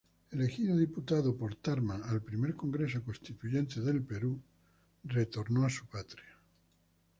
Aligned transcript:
Elegido 0.31 0.75
diputado 0.75 1.37
por 1.37 1.53
Tarma 1.57 2.01
al 2.05 2.23
primer 2.23 2.55
Congreso 2.55 3.03
Constituyente 3.03 3.81
del 3.81 4.01
Perú, 4.01 4.41
retornó 5.03 5.63
a 5.63 5.69
su 5.69 5.85
patria. 5.85 6.39